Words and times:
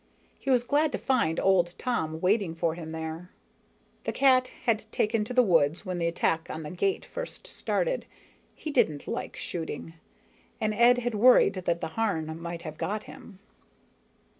He 0.39 0.49
was 0.49 0.63
glad 0.63 0.91
to 0.93 0.97
find 0.97 1.39
old 1.39 1.75
Tom 1.77 2.21
waiting 2.21 2.55
for 2.55 2.73
him 2.73 2.89
there. 2.89 3.29
The 4.05 4.11
cat 4.11 4.47
had 4.65 4.91
taken 4.91 5.23
to 5.25 5.31
the 5.35 5.43
woods 5.43 5.85
when 5.85 5.99
the 5.99 6.07
attack 6.07 6.49
on 6.49 6.63
the 6.63 6.71
gate 6.71 7.05
first 7.05 7.45
started, 7.45 8.07
he 8.55 8.71
didn't 8.71 9.07
like 9.07 9.35
shooting, 9.35 9.93
and 10.59 10.73
Ed 10.73 10.97
had 10.97 11.13
worried 11.13 11.53
that 11.53 11.81
the 11.81 11.87
Harn 11.89 12.41
might 12.41 12.63
have 12.63 12.79
got 12.79 13.03
him. 13.03 13.37